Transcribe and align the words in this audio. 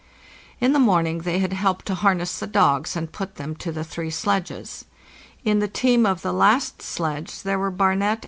In 0.59 0.73
the 0.73 0.79
morning 0.79 1.19
they 1.19 1.37
had 1.37 1.53
helped 1.53 1.85
to 1.85 1.93
harness 1.93 2.39
the 2.39 2.47
dogs 2.47 2.95
and 2.95 3.11
put 3.11 3.35
them 3.35 3.55
to 3.57 3.71
the 3.71 3.83
three 3.83 4.09
sledges. 4.09 4.85
In 5.45 5.59
the 5.59 5.67
team 5.67 6.07
of 6.07 6.23
the 6.23 6.33
last 6.33 6.81
sledge 6.81 7.43
there 7.43 7.59
were'" 7.59 7.69
Barnet"? 7.79 8.17